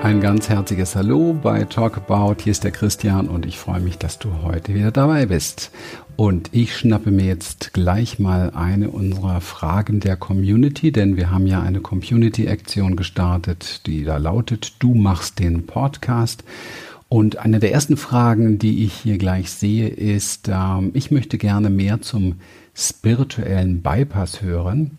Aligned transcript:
Ein 0.00 0.20
ganz 0.20 0.48
herzliches 0.48 0.94
Hallo 0.94 1.32
bei 1.32 1.64
Talk 1.64 1.96
About. 1.96 2.36
Hier 2.44 2.52
ist 2.52 2.62
der 2.62 2.70
Christian 2.70 3.26
und 3.26 3.44
ich 3.44 3.58
freue 3.58 3.80
mich, 3.80 3.98
dass 3.98 4.20
du 4.20 4.42
heute 4.42 4.72
wieder 4.72 4.92
dabei 4.92 5.26
bist. 5.26 5.72
Und 6.14 6.50
ich 6.52 6.76
schnappe 6.76 7.10
mir 7.10 7.26
jetzt 7.26 7.74
gleich 7.74 8.20
mal 8.20 8.50
eine 8.54 8.90
unserer 8.90 9.40
Fragen 9.40 9.98
der 9.98 10.16
Community, 10.16 10.92
denn 10.92 11.16
wir 11.16 11.32
haben 11.32 11.48
ja 11.48 11.62
eine 11.62 11.80
Community-Aktion 11.80 12.94
gestartet, 12.94 13.86
die 13.86 14.04
da 14.04 14.18
lautet, 14.18 14.74
du 14.78 14.94
machst 14.94 15.40
den 15.40 15.66
Podcast. 15.66 16.44
Und 17.08 17.38
eine 17.38 17.58
der 17.58 17.72
ersten 17.72 17.96
Fragen, 17.96 18.58
die 18.58 18.84
ich 18.84 18.92
hier 18.92 19.18
gleich 19.18 19.50
sehe, 19.50 19.88
ist, 19.88 20.48
äh, 20.48 20.54
ich 20.92 21.10
möchte 21.10 21.38
gerne 21.38 21.70
mehr 21.70 22.02
zum 22.02 22.36
spirituellen 22.78 23.82
Bypass 23.82 24.40
hören. 24.40 24.98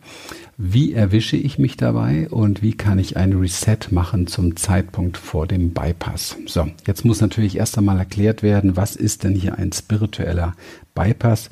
Wie 0.57 0.93
erwische 0.93 1.37
ich 1.37 1.57
mich 1.57 1.77
dabei 1.77 2.27
und 2.29 2.61
wie 2.61 2.73
kann 2.73 2.99
ich 2.99 3.15
ein 3.15 3.31
Reset 3.33 3.77
machen 3.91 4.27
zum 4.27 4.57
Zeitpunkt 4.57 5.15
vor 5.15 5.47
dem 5.47 5.71
Bypass? 5.71 6.35
So, 6.45 6.67
jetzt 6.85 7.05
muss 7.05 7.21
natürlich 7.21 7.55
erst 7.55 7.77
einmal 7.77 7.97
erklärt 7.97 8.43
werden, 8.43 8.75
was 8.75 8.97
ist 8.97 9.23
denn 9.23 9.33
hier 9.33 9.57
ein 9.57 9.71
spiritueller 9.71 10.55
Bypass? 10.93 11.49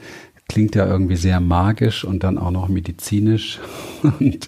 Klingt 0.50 0.76
ja 0.76 0.86
irgendwie 0.86 1.16
sehr 1.16 1.40
magisch 1.40 2.04
und 2.04 2.24
dann 2.24 2.38
auch 2.38 2.52
noch 2.52 2.68
medizinisch. 2.68 3.60
Und 4.20 4.48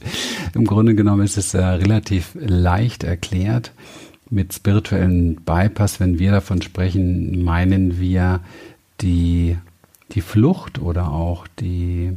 im 0.55 0.65
Grunde 0.65 0.95
genommen 0.95 1.23
ist 1.23 1.37
es 1.37 1.53
äh, 1.53 1.61
relativ 1.61 2.37
leicht 2.39 3.03
erklärt. 3.03 3.73
Mit 4.29 4.53
spirituellen 4.53 5.35
Bypass, 5.43 5.99
wenn 5.99 6.17
wir 6.17 6.31
davon 6.31 6.61
sprechen, 6.61 7.43
meinen 7.43 7.99
wir 7.99 8.39
die, 9.01 9.57
die 10.11 10.21
Flucht 10.21 10.79
oder 10.79 11.11
auch 11.11 11.47
die 11.59 12.15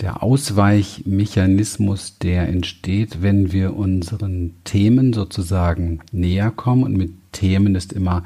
der 0.00 0.22
Ausweichmechanismus, 0.22 2.18
der 2.18 2.48
entsteht, 2.48 3.22
wenn 3.22 3.52
wir 3.52 3.76
unseren 3.76 4.54
Themen 4.64 5.12
sozusagen 5.12 6.00
näher 6.12 6.50
kommen. 6.50 6.84
Und 6.84 6.96
mit 6.96 7.12
Themen 7.32 7.74
ist 7.74 7.92
immer 7.92 8.24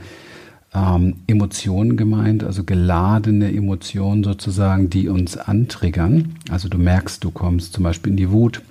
ähm, 0.75 1.17
Emotionen 1.27 1.97
gemeint, 1.97 2.45
also 2.45 2.63
geladene 2.65 3.53
Emotionen 3.53 4.23
sozusagen, 4.23 4.91
die 4.91 5.09
uns 5.09 5.37
antriggern. 5.37 6.37
Also 6.51 6.69
du 6.69 6.79
merkst, 6.79 7.25
du 7.25 7.31
kommst 7.31 7.73
zum 7.73 7.85
Beispiel 7.85 8.13
in 8.13 8.17
die 8.17 8.31
Wut 8.31 8.63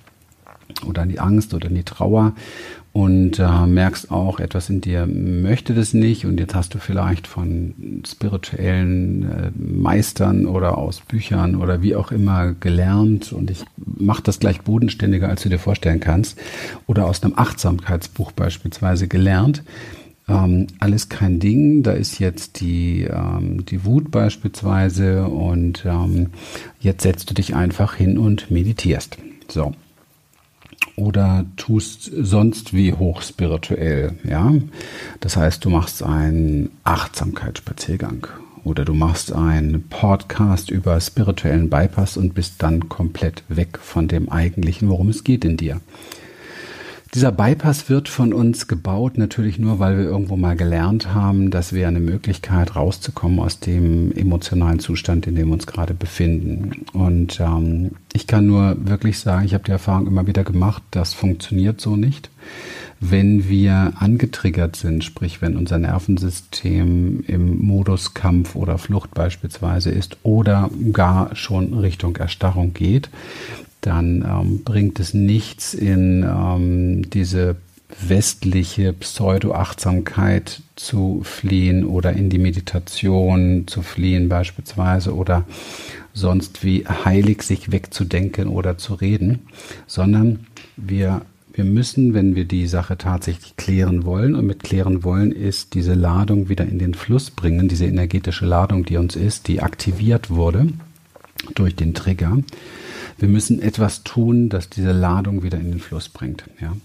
oder 0.88 1.04
in 1.04 1.10
die 1.10 1.20
Angst 1.20 1.54
oder 1.54 1.68
in 1.70 1.76
die 1.76 1.84
Trauer. 1.84 2.34
Und 2.96 3.40
äh, 3.40 3.66
merkst 3.66 4.10
auch, 4.10 4.40
etwas 4.40 4.70
in 4.70 4.80
dir 4.80 5.06
möchte 5.06 5.74
das 5.74 5.94
nicht. 5.94 6.26
Und 6.26 6.40
jetzt 6.40 6.56
hast 6.56 6.74
du 6.74 6.78
vielleicht 6.78 7.28
von 7.28 8.02
spirituellen 8.08 9.24
äh, 9.24 9.52
Meistern 9.54 10.46
oder 10.46 10.78
aus 10.78 11.02
Büchern 11.02 11.58
oder 11.58 11.82
wie 11.82 11.98
auch 11.98 12.14
immer 12.14 12.54
gelernt. 12.54 13.34
Und 13.34 13.52
ich 13.52 13.66
mache 13.76 14.24
das 14.24 14.40
gleich 14.40 14.62
bodenständiger, 14.62 15.28
als 15.28 15.44
du 15.44 15.50
dir 15.50 15.60
vorstellen 15.60 16.00
kannst. 16.00 16.40
Oder 16.88 17.06
aus 17.06 17.22
einem 17.22 17.34
Achtsamkeitsbuch 17.36 18.32
beispielsweise 18.32 19.10
gelernt. 19.10 19.64
Ähm, 20.30 20.68
alles 20.80 21.10
kein 21.10 21.42
Ding, 21.42 21.84
da 21.84 21.92
ist 21.92 22.20
jetzt 22.20 22.62
die, 22.62 23.04
ähm, 23.04 23.66
die 23.66 23.84
Wut 23.84 24.10
beispielsweise. 24.10 25.26
Und 25.26 25.84
ähm, 25.86 26.28
jetzt 26.80 27.04
setzt 27.04 27.30
du 27.30 27.34
dich 27.34 27.56
einfach 27.56 27.96
hin 27.96 28.18
und 28.18 28.50
meditierst. 28.52 29.18
So, 29.50 29.74
oder 30.96 31.46
tust 31.58 32.10
sonst 32.14 32.74
wie 32.74 32.94
hochspirituell, 32.94 34.14
ja. 34.24 34.54
Das 35.20 35.38
heißt, 35.38 35.64
du 35.66 35.70
machst 35.70 36.04
einen 36.04 36.72
Achtsamkeitsspaziergang 36.84 38.28
oder 38.64 38.86
du 38.86 38.94
machst 38.94 39.34
einen 39.34 39.88
Podcast 39.90 40.72
über 40.72 41.00
spirituellen 41.00 41.70
Bypass 41.70 42.18
und 42.18 42.34
bist 42.34 42.56
dann 42.64 42.90
komplett 42.90 43.44
weg 43.48 43.78
von 43.80 44.08
dem 44.08 44.30
eigentlichen, 44.30 44.90
worum 44.90 45.10
es 45.10 45.24
geht 45.24 45.46
in 45.46 45.58
dir. 45.58 45.82
Dieser 47.16 47.32
Bypass 47.32 47.90
wird 47.90 48.10
von 48.10 48.34
uns 48.34 48.68
gebaut, 48.68 49.18
natürlich 49.18 49.58
nur, 49.58 49.80
weil 49.80 49.98
wir 49.98 50.04
irgendwo 50.04 50.36
mal 50.36 50.58
gelernt 50.58 51.14
haben, 51.14 51.50
dass 51.50 51.72
wir 51.72 51.88
eine 51.88 52.02
Möglichkeit 52.02 52.76
rauszukommen 52.76 53.40
aus 53.40 53.62
dem 53.62 54.12
emotionalen 54.12 54.80
Zustand, 54.80 55.26
in 55.26 55.36
dem 55.36 55.48
wir 55.48 55.54
uns 55.54 55.66
gerade 55.66 55.94
befinden. 55.94 56.86
Und 56.92 57.40
ähm, 57.40 57.92
ich 58.12 58.28
kann 58.28 58.48
nur 58.48 58.76
wirklich 58.86 59.18
sagen, 59.18 59.46
ich 59.46 59.54
habe 59.54 59.64
die 59.64 59.72
Erfahrung 59.72 60.08
immer 60.08 60.28
wieder 60.28 60.44
gemacht, 60.44 60.84
das 60.92 61.14
funktioniert 61.14 61.80
so 61.80 61.96
nicht. 61.96 62.30
Wenn 63.00 63.48
wir 63.48 63.94
angetriggert 63.98 64.76
sind, 64.76 65.06
sprich 65.06 65.42
wenn 65.42 65.56
unser 65.56 65.78
Nervensystem 65.78 67.24
im 67.28 67.66
Modus 67.66 68.14
Kampf 68.14 68.56
oder 68.56 68.78
Flucht 68.78 69.14
beispielsweise 69.14 69.90
ist 69.90 70.18
oder 70.24 70.70
gar 70.92 71.34
schon 71.34 71.76
Richtung 71.76 72.18
Erstarrung 72.18 72.74
geht, 72.74 73.10
dann 73.86 74.26
ähm, 74.28 74.64
bringt 74.64 75.00
es 75.00 75.14
nichts 75.14 75.74
in 75.74 76.24
ähm, 76.24 77.10
diese 77.10 77.58
westliche 78.08 78.94
Pseudo-Achtsamkeit 78.94 80.62
zu 80.76 81.22
fliehen 81.24 81.86
oder 81.86 82.14
in 82.14 82.30
die 82.30 82.40
Meditation 82.40 83.68
zu 83.68 83.82
fliehen 83.84 84.28
beispielsweise 84.28 85.16
oder 85.16 85.46
sonst 86.14 86.64
wie 86.64 86.86
heilig 86.88 87.44
sich 87.44 87.72
wegzudenken 87.72 88.48
oder 88.48 88.78
zu 88.78 88.96
reden, 88.96 89.48
sondern 89.86 90.48
wir, 90.78 91.22
wir 91.54 91.64
müssen, 91.64 92.14
wenn 92.14 92.36
wir 92.36 92.46
die 92.46 92.68
Sache 92.68 92.98
tatsächlich 92.98 93.56
klären 93.56 94.06
wollen, 94.06 94.36
und 94.36 94.48
mit 94.48 94.64
klären 94.64 95.04
wollen 95.04 95.32
ist 95.32 95.74
diese 95.74 95.94
Ladung 95.94 96.50
wieder 96.50 96.66
in 96.66 96.80
den 96.80 96.94
Fluss 96.96 97.30
bringen, 97.30 97.68
diese 97.68 97.86
energetische 97.86 98.46
Ladung, 98.46 98.84
die 98.86 98.98
uns 98.98 99.16
ist, 99.16 99.48
die 99.48 99.62
aktiviert 99.62 100.30
wurde 100.30 100.68
durch 101.54 101.76
den 101.76 101.94
Trigger, 101.94 102.40
wir 103.18 103.30
müssen 103.30 103.62
etwas 103.62 104.04
tun, 104.04 104.50
das 104.50 104.70
diese 104.70 104.92
Ladung 104.92 105.44
wieder 105.44 105.58
in 105.58 105.72
den 105.72 105.80
Fluss 105.80 106.10
bringt. 106.10 106.44
Ja. 106.62 106.76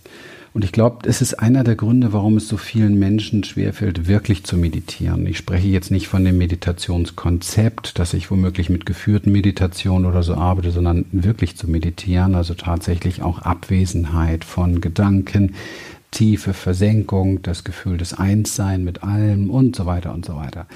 Und 0.53 0.65
ich 0.65 0.73
glaube, 0.73 1.09
es 1.09 1.23
ist 1.23 1.35
einer 1.35 1.63
der 1.63 1.77
Gründe, 1.77 2.13
warum 2.13 2.37
es 2.37 2.49
so 2.49 2.57
vielen 2.57 2.99
Menschen 2.99 3.45
schwerfällt, 3.45 4.09
wirklich 4.09 4.43
zu 4.43 4.57
meditieren. 4.57 5.27
Ich 5.27 5.39
spreche 5.39 5.69
jetzt 5.69 5.93
nicht 5.93 6.09
von 6.09 6.25
dem 6.25 6.39
Meditationskonzept, 6.39 8.01
dass 8.01 8.15
ich 8.15 8.33
womöglich 8.33 8.69
mit 8.69 8.85
geführten 8.85 9.31
Meditationen 9.31 10.11
oder 10.11 10.25
so 10.25 10.35
arbeite, 10.35 10.73
sondern 10.73 11.05
wirklich 11.13 11.57
zu 11.57 11.71
meditieren, 11.71 12.35
also 12.35 12.55
tatsächlich 12.55 13.23
auch 13.23 13.39
Abwesenheit 13.39 14.45
von 14.45 14.81
Gedanken, 14.81 15.55
tiefe 16.11 16.55
Versenkung, 16.55 17.43
das 17.43 17.65
Gefühl 17.65 17.97
des 17.97 18.15
Einssein 18.15 18.83
mit 18.85 19.03
allem 19.03 19.51
und 19.51 19.77
so 19.77 19.87
weiter 19.87 20.13
und 20.13 20.25
so 20.25 20.37
weiter. 20.37 20.67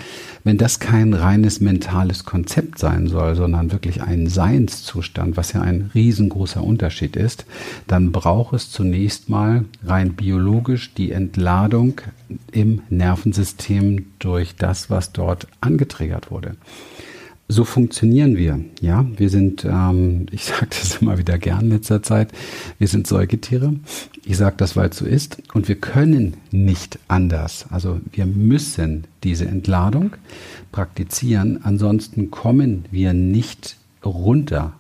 Wenn 0.45 0.59
das 0.59 0.79
kein 0.79 1.13
reines 1.13 1.61
mentales 1.61 2.25
Konzept 2.25 2.79
sein 2.79 3.09
soll, 3.09 3.35
sondern 3.35 3.73
wirklich 3.73 4.03
ein 4.03 4.29
Seinszustand, 4.29 5.37
was 5.37 5.53
ja 5.53 5.63
ein 5.63 5.91
riesengroßer 5.95 6.63
Unterschied 6.63 7.17
ist, 7.17 7.47
dann 7.87 8.13
braucht 8.13 8.55
es 8.55 8.71
zunächst 8.71 9.29
mal 9.29 9.65
rein 9.85 10.13
biologisch 10.15 10.95
die 10.95 11.11
Entladung 11.11 12.01
im 12.53 12.83
Nervensystem 12.89 14.07
durch 14.19 14.57
das, 14.57 14.91
was 14.91 15.13
dort 15.13 15.49
angetriggert 15.61 16.31
wurde 16.31 16.57
so 17.49 17.65
funktionieren 17.65 18.37
wir. 18.37 18.61
Ja, 18.81 19.05
wir 19.17 19.29
sind, 19.29 19.65
ähm, 19.65 20.27
ich 20.33 20.45
sage 20.45 20.69
das 20.71 20.97
immer 21.01 21.19
wieder 21.19 21.39
gern 21.39 21.63
in 21.63 21.71
letzter 21.71 22.03
Zeit, 22.03 22.33
wir 22.79 22.89
sind 22.89 23.07
Säugetiere. 23.07 23.75
Ich 24.25 24.39
sage 24.39 24.57
das, 24.57 24.75
weil 24.77 24.89
es 24.89 24.97
so 24.97 25.05
ist. 25.05 25.43
Und 25.53 25.69
wir 25.69 25.77
können 25.77 26.39
nicht 26.51 26.99
anders. 27.09 27.67
Also 27.71 28.01
wir 28.13 28.27
müssen 28.27 29.05
diese 29.23 29.47
Entladung 29.47 30.13
praktizieren. 30.73 31.61
Ansonsten 31.63 32.31
kommen 32.31 32.87
wir 32.91 33.13
nicht 33.13 33.77
runter 34.05 34.73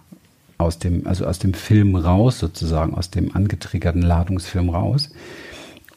aus 0.57 0.79
dem, 0.79 1.07
also 1.07 1.27
aus 1.27 1.39
dem 1.39 1.53
Film 1.53 1.95
raus, 1.95 2.39
sozusagen, 2.39 2.95
aus 2.95 3.11
dem 3.11 3.37
angetriggerten 3.37 4.03
Ladungsfilm 4.03 4.71
raus. 4.71 5.11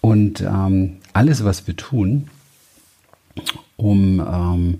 Und 0.02 0.42
ähm, 0.42 0.98
alles, 1.14 1.46
was 1.46 1.68
wir 1.68 1.76
tun, 1.76 2.28
um 3.78 4.20
ähm, 4.20 4.80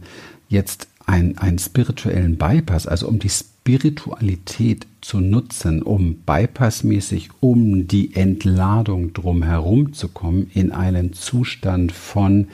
jetzt 0.50 0.88
ein, 1.08 1.38
einen 1.38 1.58
spirituellen 1.58 2.38
Bypass, 2.38 2.86
also 2.86 3.08
um 3.08 3.18
die 3.18 3.30
Spiritualität 3.30 4.86
zu 5.02 5.20
nutzen, 5.20 5.82
um 5.82 6.16
bypassmäßig 6.26 7.30
um 7.40 7.88
die 7.88 8.14
Entladung 8.14 9.14
drumherum 9.14 9.94
zu 9.94 10.10
kommen 10.10 10.52
in 10.54 10.72
einen 10.72 11.14
Zustand 11.14 11.94
von, 11.94 12.50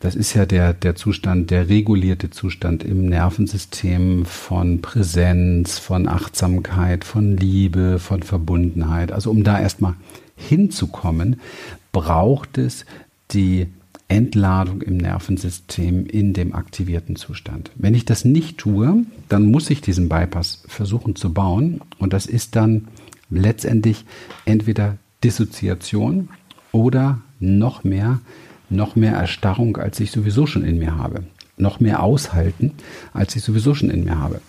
das 0.00 0.14
ist 0.14 0.34
ja 0.34 0.44
der, 0.44 0.74
der 0.74 0.94
Zustand, 0.94 1.50
der 1.50 1.70
regulierte 1.70 2.28
Zustand 2.28 2.84
im 2.84 3.06
Nervensystem 3.06 4.26
von 4.26 4.82
Präsenz, 4.82 5.78
von 5.78 6.06
Achtsamkeit, 6.06 7.02
von 7.02 7.38
Liebe, 7.38 7.98
von 7.98 8.22
Verbundenheit. 8.22 9.10
Also 9.10 9.30
um 9.30 9.42
da 9.42 9.58
erstmal 9.58 9.94
hinzukommen, 10.36 11.40
braucht 11.92 12.58
es 12.58 12.84
die 13.30 13.68
Entladung 14.08 14.82
im 14.82 14.96
Nervensystem 14.96 16.06
in 16.06 16.32
dem 16.32 16.54
aktivierten 16.54 17.16
Zustand. 17.16 17.70
Wenn 17.74 17.94
ich 17.94 18.04
das 18.04 18.24
nicht 18.24 18.58
tue, 18.58 19.04
dann 19.28 19.46
muss 19.46 19.68
ich 19.68 19.80
diesen 19.80 20.08
Bypass 20.08 20.62
versuchen 20.66 21.16
zu 21.16 21.32
bauen 21.32 21.80
und 21.98 22.12
das 22.12 22.26
ist 22.26 22.54
dann 22.54 22.88
letztendlich 23.30 24.04
entweder 24.44 24.96
Dissoziation 25.24 26.28
oder 26.70 27.20
noch 27.40 27.82
mehr, 27.82 28.20
noch 28.70 28.96
mehr 28.96 29.14
Erstarrung, 29.14 29.76
als 29.76 29.98
ich 29.98 30.10
sowieso 30.10 30.46
schon 30.46 30.64
in 30.64 30.78
mir 30.78 30.96
habe. 30.96 31.24
Noch 31.56 31.80
mehr 31.80 32.02
aushalten, 32.02 32.72
als 33.12 33.34
ich 33.34 33.42
sowieso 33.42 33.74
schon 33.74 33.90
in 33.90 34.04
mir 34.04 34.18
habe. 34.18 34.40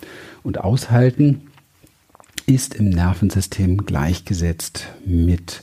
Und 0.42 0.60
aushalten 0.60 1.48
ist 2.46 2.74
im 2.74 2.90
Nervensystem 2.90 3.78
gleichgesetzt 3.84 4.86
mit 5.04 5.62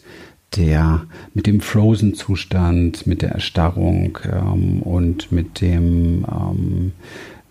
der, 0.55 1.05
mit 1.33 1.47
dem 1.47 1.61
Frozen-Zustand, 1.61 3.07
mit 3.07 3.21
der 3.21 3.31
Erstarrung 3.31 4.17
ähm, 4.31 4.81
und 4.81 5.31
mit 5.31 5.61
dem 5.61 6.25
ähm, 6.29 6.91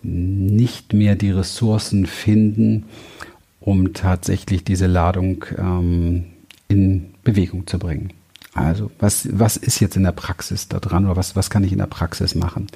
nicht 0.01 0.93
mehr 0.93 1.15
die 1.15 1.31
Ressourcen 1.31 2.05
finden, 2.05 2.85
um 3.59 3.93
tatsächlich 3.93 4.63
diese 4.63 4.87
Ladung 4.87 5.45
ähm, 5.57 6.25
in 6.67 7.13
Bewegung 7.23 7.67
zu 7.67 7.79
bringen. 7.79 8.13
Also 8.53 8.89
was, 8.99 9.27
was 9.31 9.57
ist 9.57 9.79
jetzt 9.81 9.97
in 9.97 10.03
der 10.03 10.11
Praxis 10.11 10.67
da 10.67 10.79
dran 10.79 11.05
oder 11.05 11.17
was, 11.17 11.35
was 11.35 11.49
kann 11.49 11.63
ich 11.63 11.73
in 11.73 11.79
der 11.79 11.87
Praxis 11.87 12.35
machen? 12.35 12.67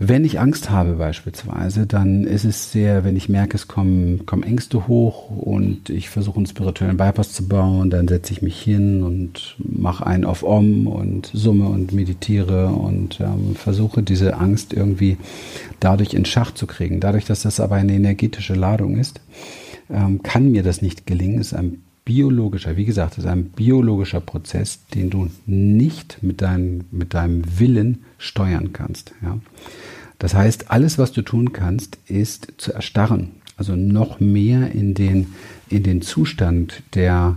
Wenn 0.00 0.24
ich 0.24 0.38
Angst 0.38 0.70
habe 0.70 0.92
beispielsweise, 0.92 1.84
dann 1.84 2.22
ist 2.22 2.44
es 2.44 2.70
sehr, 2.70 3.02
wenn 3.02 3.16
ich 3.16 3.28
merke, 3.28 3.56
es 3.56 3.66
kommen, 3.66 4.26
kommen 4.26 4.44
Ängste 4.44 4.86
hoch 4.86 5.28
und 5.30 5.90
ich 5.90 6.08
versuche 6.08 6.36
einen 6.36 6.46
spirituellen 6.46 6.96
Bypass 6.96 7.32
zu 7.32 7.48
bauen, 7.48 7.90
dann 7.90 8.06
setze 8.06 8.32
ich 8.32 8.40
mich 8.40 8.62
hin 8.62 9.02
und 9.02 9.56
mache 9.58 10.06
einen 10.06 10.24
auf 10.24 10.44
Om 10.44 10.86
und 10.86 11.28
summe 11.34 11.68
und 11.68 11.92
meditiere 11.92 12.68
und 12.68 13.18
ähm, 13.18 13.56
versuche 13.56 14.04
diese 14.04 14.36
Angst 14.36 14.72
irgendwie 14.72 15.16
dadurch 15.80 16.14
in 16.14 16.24
Schach 16.24 16.52
zu 16.52 16.68
kriegen. 16.68 17.00
Dadurch, 17.00 17.24
dass 17.24 17.42
das 17.42 17.58
aber 17.58 17.74
eine 17.74 17.94
energetische 17.94 18.54
Ladung 18.54 18.98
ist, 18.98 19.20
ähm, 19.90 20.22
kann 20.22 20.52
mir 20.52 20.62
das 20.62 20.80
nicht 20.80 21.06
gelingen. 21.06 21.40
Ist 21.40 21.54
ein 21.54 21.82
biologischer, 22.08 22.78
wie 22.78 22.86
gesagt, 22.86 23.18
es 23.18 23.24
ist 23.24 23.30
ein 23.30 23.50
biologischer 23.50 24.20
Prozess, 24.20 24.80
den 24.94 25.10
du 25.10 25.28
nicht 25.44 26.22
mit 26.22 26.40
deinem, 26.40 26.86
mit 26.90 27.12
deinem 27.12 27.42
Willen 27.58 27.98
steuern 28.16 28.72
kannst. 28.72 29.12
Ja. 29.22 29.38
Das 30.18 30.32
heißt, 30.32 30.70
alles, 30.70 30.96
was 30.96 31.12
du 31.12 31.20
tun 31.20 31.52
kannst, 31.52 31.98
ist 32.06 32.54
zu 32.56 32.72
erstarren. 32.72 33.32
Also 33.58 33.76
noch 33.76 34.20
mehr 34.20 34.72
in 34.72 34.94
den, 34.94 35.34
in 35.68 35.82
den 35.82 36.00
Zustand 36.00 36.82
der, 36.94 37.36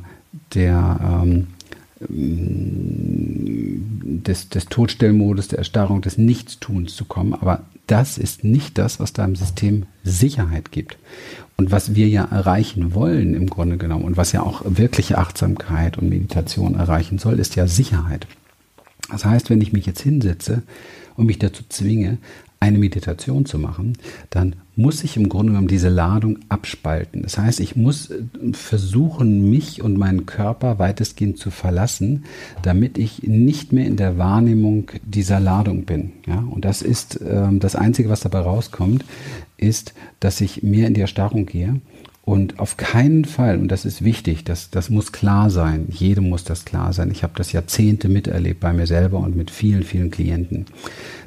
der, 0.53 1.21
ähm, 1.21 1.47
des, 4.25 4.47
des 4.47 4.65
Todstellmodus, 4.67 5.49
der 5.49 5.59
Erstarrung, 5.59 6.01
des 6.01 6.17
Nichtstuns 6.17 6.95
zu 6.95 7.03
kommen. 7.03 7.33
Aber 7.33 7.65
das 7.87 8.17
ist 8.17 8.45
nicht 8.45 8.77
das, 8.77 9.01
was 9.01 9.11
deinem 9.11 9.35
System 9.35 9.85
Sicherheit 10.05 10.71
gibt. 10.71 10.97
Und 11.61 11.71
was 11.71 11.93
wir 11.93 12.07
ja 12.07 12.23
erreichen 12.23 12.95
wollen 12.95 13.35
im 13.35 13.45
Grunde 13.45 13.77
genommen 13.77 14.03
und 14.03 14.17
was 14.17 14.31
ja 14.31 14.41
auch 14.41 14.63
wirkliche 14.65 15.19
Achtsamkeit 15.19 15.95
und 15.99 16.09
Meditation 16.09 16.73
erreichen 16.73 17.19
soll, 17.19 17.37
ist 17.37 17.55
ja 17.55 17.67
Sicherheit. 17.67 18.25
Das 19.11 19.25
heißt, 19.25 19.51
wenn 19.51 19.61
ich 19.61 19.71
mich 19.71 19.85
jetzt 19.85 20.01
hinsetze 20.01 20.63
und 21.17 21.27
mich 21.27 21.37
dazu 21.37 21.61
zwinge, 21.69 22.17
eine 22.59 22.79
Meditation 22.79 23.45
zu 23.45 23.59
machen, 23.59 23.97
dann 24.29 24.55
muss 24.75 25.03
ich 25.03 25.17
im 25.17 25.29
Grunde 25.29 25.51
genommen 25.51 25.67
diese 25.67 25.89
Ladung 25.89 26.39
abspalten. 26.49 27.23
Das 27.23 27.37
heißt, 27.37 27.59
ich 27.59 27.75
muss 27.75 28.11
äh, 28.11 28.23
versuchen, 28.53 29.49
mich 29.49 29.81
und 29.81 29.97
meinen 29.97 30.25
Körper 30.25 30.79
weitestgehend 30.79 31.37
zu 31.37 31.49
verlassen, 31.49 32.25
damit 32.61 32.97
ich 32.97 33.23
nicht 33.23 33.73
mehr 33.73 33.85
in 33.85 33.97
der 33.97 34.17
Wahrnehmung 34.17 34.91
dieser 35.03 35.39
Ladung 35.39 35.85
bin. 35.85 36.13
Ja, 36.27 36.43
und 36.49 36.63
das 36.63 36.81
ist 36.83 37.19
ähm, 37.27 37.59
das 37.59 37.75
Einzige, 37.75 38.09
was 38.09 38.21
dabei 38.21 38.39
rauskommt, 38.39 39.05
ist, 39.61 39.93
dass 40.19 40.41
ich 40.41 40.63
mehr 40.63 40.87
in 40.87 40.93
die 40.93 41.01
Erstarrung 41.01 41.45
gehe 41.45 41.79
und 42.23 42.59
auf 42.59 42.77
keinen 42.77 43.25
Fall, 43.25 43.57
und 43.57 43.69
das 43.69 43.83
ist 43.83 44.03
wichtig, 44.03 44.43
das, 44.43 44.69
das 44.69 44.91
muss 44.91 45.11
klar 45.11 45.49
sein, 45.49 45.87
jedem 45.89 46.29
muss 46.29 46.43
das 46.43 46.65
klar 46.65 46.93
sein. 46.93 47.09
Ich 47.09 47.23
habe 47.23 47.33
das 47.35 47.51
Jahrzehnte 47.51 48.09
miterlebt 48.09 48.59
bei 48.59 48.73
mir 48.73 48.85
selber 48.85 49.19
und 49.19 49.35
mit 49.35 49.49
vielen, 49.49 49.81
vielen 49.83 50.11
Klienten. 50.11 50.67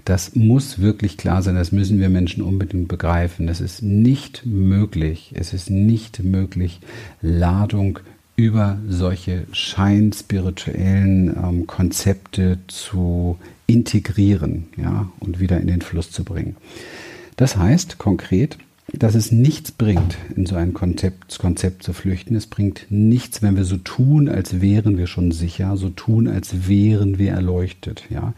Das 0.04 0.36
muss 0.36 0.78
wirklich 0.78 1.16
klar 1.16 1.42
sein, 1.42 1.56
das 1.56 1.72
müssen 1.72 1.98
wir 1.98 2.08
Menschen 2.10 2.44
unbedingt 2.44 2.86
begreifen. 2.86 3.48
Das 3.48 3.60
ist 3.60 3.82
nicht 3.82 4.46
möglich, 4.46 5.32
es 5.34 5.52
ist 5.52 5.68
nicht 5.68 6.22
möglich, 6.22 6.80
Ladung 7.20 7.98
über 8.36 8.78
solche 8.88 9.46
scheinspirituellen 9.52 11.36
ähm, 11.36 11.66
Konzepte 11.66 12.58
zu 12.68 13.38
integrieren 13.66 14.68
ja, 14.76 15.08
und 15.20 15.40
wieder 15.40 15.60
in 15.60 15.66
den 15.66 15.82
Fluss 15.82 16.10
zu 16.10 16.24
bringen. 16.24 16.56
Das 17.36 17.56
heißt 17.56 17.98
konkret, 17.98 18.58
dass 18.92 19.14
es 19.14 19.32
nichts 19.32 19.72
bringt, 19.72 20.16
in 20.36 20.46
so 20.46 20.56
ein 20.56 20.74
Konzept, 20.74 21.38
Konzept 21.38 21.82
zu 21.82 21.92
flüchten. 21.92 22.36
Es 22.36 22.46
bringt 22.46 22.86
nichts, 22.90 23.42
wenn 23.42 23.56
wir 23.56 23.64
so 23.64 23.76
tun, 23.76 24.28
als 24.28 24.60
wären 24.60 24.98
wir 24.98 25.06
schon 25.06 25.32
sicher, 25.32 25.76
so 25.76 25.88
tun, 25.88 26.28
als 26.28 26.68
wären 26.68 27.18
wir 27.18 27.32
erleuchtet. 27.32 28.04
Ja, 28.10 28.34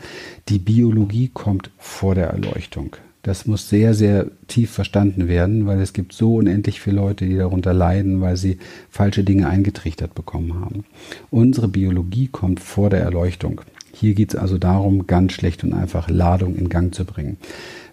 die 0.48 0.58
Biologie 0.58 1.30
kommt 1.32 1.70
vor 1.78 2.14
der 2.14 2.28
Erleuchtung. 2.28 2.96
Das 3.22 3.44
muss 3.44 3.68
sehr, 3.68 3.92
sehr 3.92 4.28
tief 4.46 4.70
verstanden 4.70 5.26
werden, 5.26 5.66
weil 5.66 5.80
es 5.80 5.92
gibt 5.92 6.12
so 6.12 6.36
unendlich 6.36 6.80
viele 6.80 6.96
Leute, 6.96 7.26
die 7.26 7.36
darunter 7.36 7.74
leiden, 7.74 8.20
weil 8.20 8.36
sie 8.36 8.58
falsche 8.88 9.24
Dinge 9.24 9.48
eingetrichtert 9.48 10.14
bekommen 10.14 10.60
haben. 10.60 10.84
Unsere 11.30 11.66
Biologie 11.66 12.28
kommt 12.28 12.60
vor 12.60 12.88
der 12.88 13.00
Erleuchtung. 13.00 13.62
Hier 13.92 14.14
geht 14.14 14.34
es 14.34 14.40
also 14.40 14.58
darum, 14.58 15.08
ganz 15.08 15.32
schlecht 15.32 15.64
und 15.64 15.72
einfach 15.72 16.08
Ladung 16.08 16.54
in 16.54 16.68
Gang 16.68 16.94
zu 16.94 17.04
bringen. 17.04 17.38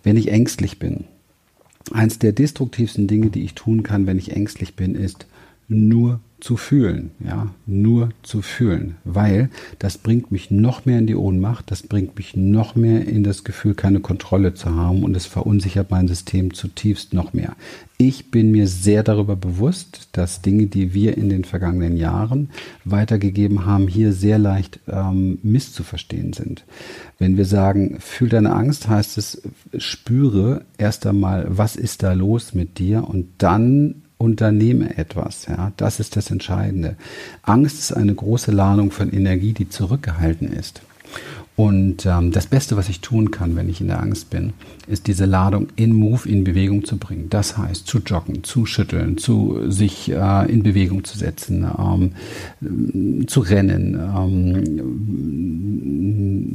Wenn 0.03 0.17
ich 0.17 0.29
ängstlich 0.29 0.79
bin, 0.79 1.05
Eins 1.91 2.17
der 2.17 2.31
destruktivsten 2.31 3.07
Dinge, 3.07 3.29
die 3.29 3.43
ich 3.43 3.55
tun 3.55 3.83
kann, 3.83 4.07
wenn 4.07 4.17
ich 4.17 4.31
ängstlich 4.31 4.75
bin, 4.75 4.95
ist 4.95 5.27
nur 5.67 6.21
zu 6.43 6.57
fühlen, 6.57 7.11
ja, 7.25 7.47
nur 7.65 8.09
zu 8.21 8.41
fühlen, 8.41 8.97
weil 9.05 9.49
das 9.79 9.97
bringt 9.97 10.29
mich 10.29 10.51
noch 10.51 10.85
mehr 10.85 10.99
in 10.99 11.07
die 11.07 11.15
Ohnmacht, 11.15 11.71
das 11.71 11.83
bringt 11.83 12.17
mich 12.17 12.35
noch 12.35 12.75
mehr 12.75 13.07
in 13.07 13.23
das 13.23 13.45
Gefühl, 13.45 13.75
keine 13.75 14.01
Kontrolle 14.01 14.53
zu 14.53 14.75
haben 14.75 15.03
und 15.03 15.15
es 15.15 15.25
verunsichert 15.25 15.89
mein 15.89 16.09
System 16.09 16.53
zutiefst 16.53 17.13
noch 17.13 17.31
mehr. 17.31 17.55
Ich 17.97 18.29
bin 18.29 18.51
mir 18.51 18.67
sehr 18.67 19.03
darüber 19.03 19.37
bewusst, 19.37 20.09
dass 20.11 20.41
Dinge, 20.41 20.65
die 20.65 20.93
wir 20.93 21.17
in 21.17 21.29
den 21.29 21.45
vergangenen 21.45 21.95
Jahren 21.95 22.49
weitergegeben 22.83 23.65
haben, 23.65 23.87
hier 23.87 24.11
sehr 24.11 24.37
leicht 24.37 24.81
ähm, 24.89 25.39
misszuverstehen 25.43 26.33
sind. 26.33 26.65
Wenn 27.19 27.37
wir 27.37 27.45
sagen, 27.45 28.01
fühl 28.01 28.27
deine 28.27 28.51
Angst, 28.51 28.89
heißt 28.89 29.17
es, 29.17 29.43
spüre 29.77 30.65
erst 30.77 31.05
einmal, 31.05 31.45
was 31.47 31.77
ist 31.77 32.03
da 32.03 32.11
los 32.11 32.53
mit 32.53 32.79
dir 32.79 33.07
und 33.07 33.27
dann 33.37 34.03
unternehme 34.23 34.97
etwas. 34.97 35.45
Ja, 35.47 35.73
das 35.77 35.99
ist 35.99 36.15
das 36.15 36.31
Entscheidende. 36.31 36.95
Angst 37.41 37.79
ist 37.79 37.91
eine 37.91 38.15
große 38.15 38.51
Ladung 38.51 38.91
von 38.91 39.11
Energie, 39.11 39.53
die 39.53 39.69
zurückgehalten 39.69 40.51
ist. 40.51 40.81
Und 41.55 42.07
ähm, 42.07 42.31
das 42.31 42.47
Beste, 42.47 42.77
was 42.77 42.89
ich 42.89 43.01
tun 43.01 43.29
kann, 43.29 43.55
wenn 43.55 43.69
ich 43.69 43.79
in 43.79 43.85
der 43.87 44.01
Angst 44.01 44.31
bin, 44.31 44.53
ist 44.87 45.05
diese 45.05 45.25
Ladung 45.25 45.67
in 45.75 45.93
Move 45.93 46.27
in 46.27 46.43
Bewegung 46.43 46.83
zu 46.83 46.97
bringen. 46.97 47.27
Das 47.29 47.59
heißt, 47.59 47.85
zu 47.85 47.99
joggen, 47.99 48.43
zu 48.43 48.65
schütteln, 48.65 49.19
zu 49.19 49.69
sich 49.69 50.11
äh, 50.11 50.51
in 50.51 50.63
Bewegung 50.63 51.03
zu 51.03 51.15
setzen, 51.15 51.67
ähm, 51.77 52.13
zu 53.27 53.41
rennen, 53.41 53.93
ähm, 53.93 54.93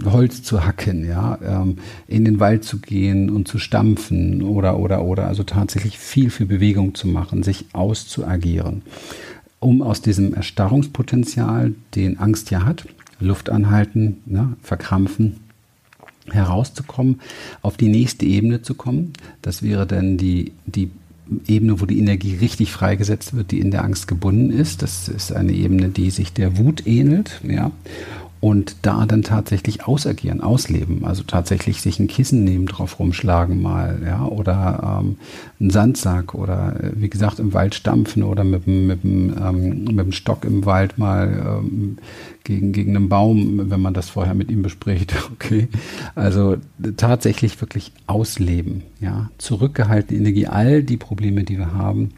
Holz 0.04 0.42
zu 0.42 0.64
hacken, 0.64 1.06
ja, 1.06 1.38
ähm, 1.44 1.76
in 2.08 2.24
den 2.24 2.40
Wald 2.40 2.64
zu 2.64 2.80
gehen 2.80 3.30
und 3.30 3.46
zu 3.46 3.60
stampfen 3.60 4.42
oder 4.42 4.80
oder 4.80 5.04
oder 5.04 5.28
also 5.28 5.44
tatsächlich 5.44 5.96
viel 5.96 6.30
für 6.30 6.46
Bewegung 6.46 6.96
zu 6.96 7.06
machen, 7.06 7.44
sich 7.44 7.66
auszuagieren, 7.72 8.82
um 9.60 9.80
aus 9.80 10.02
diesem 10.02 10.34
Erstarrungspotenzial, 10.34 11.74
den 11.94 12.18
Angst 12.18 12.50
ja 12.50 12.64
hat, 12.64 12.84
Luft 13.20 13.50
anhalten, 13.50 14.18
ne, 14.26 14.56
verkrampfen, 14.62 15.40
herauszukommen, 16.30 17.20
auf 17.62 17.76
die 17.76 17.88
nächste 17.88 18.26
Ebene 18.26 18.62
zu 18.62 18.74
kommen. 18.74 19.12
Das 19.42 19.62
wäre 19.62 19.86
dann 19.86 20.16
die, 20.16 20.52
die 20.66 20.90
Ebene, 21.46 21.80
wo 21.80 21.86
die 21.86 21.98
Energie 21.98 22.36
richtig 22.36 22.72
freigesetzt 22.72 23.34
wird, 23.34 23.50
die 23.50 23.60
in 23.60 23.70
der 23.70 23.84
Angst 23.84 24.08
gebunden 24.08 24.50
ist. 24.50 24.82
Das 24.82 25.08
ist 25.08 25.32
eine 25.32 25.52
Ebene, 25.52 25.88
die 25.88 26.10
sich 26.10 26.32
der 26.32 26.58
Wut 26.58 26.86
ähnelt, 26.86 27.40
ja 27.42 27.72
und 28.40 28.76
da 28.82 29.04
dann 29.04 29.22
tatsächlich 29.22 29.86
ausagieren, 29.86 30.40
ausleben. 30.40 31.04
Also 31.04 31.24
tatsächlich 31.24 31.80
sich 31.80 31.98
ein 31.98 32.06
Kissen 32.06 32.44
nehmen, 32.44 32.66
drauf 32.66 32.98
rumschlagen 33.00 33.60
mal, 33.60 34.00
ja, 34.04 34.24
oder 34.24 35.00
ähm, 35.00 35.16
einen 35.58 35.70
Sandsack 35.70 36.34
oder 36.34 36.76
äh, 36.80 36.92
wie 36.94 37.10
gesagt 37.10 37.40
im 37.40 37.52
Wald 37.52 37.74
stampfen 37.74 38.22
oder 38.22 38.44
mit, 38.44 38.66
mit, 38.66 39.04
ähm, 39.04 39.84
mit 39.84 39.98
dem 39.98 40.12
Stock 40.12 40.44
im 40.44 40.66
Wald 40.66 40.98
mal 40.98 41.60
ähm, 41.64 41.98
gegen, 42.48 42.72
gegen 42.72 42.96
einen 42.96 43.10
Baum, 43.10 43.70
wenn 43.70 43.80
man 43.80 43.92
das 43.92 44.08
vorher 44.08 44.34
mit 44.34 44.50
ihm 44.50 44.62
bespricht. 44.62 45.14
Okay. 45.38 45.68
Also 46.14 46.56
tatsächlich 46.96 47.60
wirklich 47.60 47.92
ausleben, 48.06 48.82
ja. 49.00 49.30
Zurückgehaltene 49.38 50.18
Energie, 50.18 50.46
all 50.46 50.82
die 50.82 50.96
Probleme, 50.96 51.44
die 51.44 51.58
wir 51.58 51.74
haben, 51.74 52.10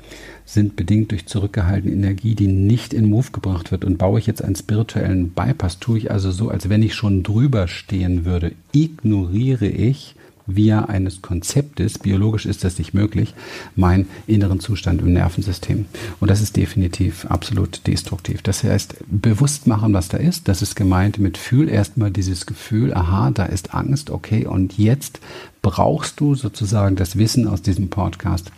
sind 0.47 0.75
bedingt 0.75 1.11
durch 1.11 1.27
zurückgehaltene 1.27 1.93
Energie, 1.93 2.35
die 2.35 2.47
nicht 2.47 2.95
in 2.95 3.11
Move 3.11 3.31
gebracht 3.33 3.73
wird. 3.73 3.85
Und 3.85 3.99
baue 3.99 4.19
ich 4.19 4.27
jetzt 4.27 4.43
einen 4.43 4.57
spirituellen 4.57 5.31
Bypass, 5.31 5.81
tue 5.81 5.99
ich 5.99 6.11
also 6.11 6.31
so, 6.31 6.49
als 6.49 6.69
wenn 6.69 6.83
ich 6.83 6.95
schon 6.95 7.23
drüber 7.23 7.69
stehen 7.69 8.25
würde, 8.25 8.53
ignoriere 8.73 9.67
ich 9.67 10.15
via 10.47 10.87
eines 10.87 11.23
Konzeptes, 11.23 11.99
biologisch 11.99 12.47
ist 12.47 12.65
das 12.65 12.79
nicht 12.79 12.95
möglich, 12.95 13.35
meinen 13.77 14.09
inneren 14.27 14.61
Zustand 14.61 15.01
im 15.01 15.13
Nervensystem. 15.13 15.87
Und 16.21 16.31
das 16.31 16.41
ist 16.41 16.57
definitiv 16.57 17.27
absolut 17.27 17.87
destruktiv. 17.87 18.43
Das 18.43 18.65
heißt, 18.65 18.97
bewusst 19.09 19.67
machen, 19.67 19.93
was 19.93 20.09
da 20.09 20.17
ist. 20.19 20.49
Das 20.49 20.63
ist 20.63 20.75
gemeint 20.77 21.19
mit 21.19 21.39
fühl 21.39 21.69
erstmal 21.69 22.11
dieses 22.11 22.47
Gefühl, 22.47 22.95
aha, 22.95 23.31
da 23.31 23.45
ist 23.45 23.75
Angst, 23.75 24.11
okay, 24.11 24.47
und 24.47 24.79
jetzt 24.79 25.21
brauchst 25.63 26.21
du 26.21 26.35
sozusagen 26.35 26.97
das 26.97 27.17
Wissen 27.17 27.47
aus 27.47 27.63
diesem 27.63 27.91
Podcast 27.91 28.51